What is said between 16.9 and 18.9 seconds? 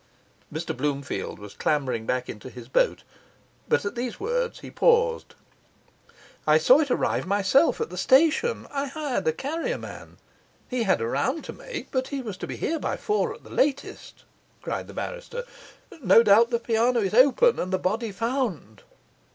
is open, and the body found.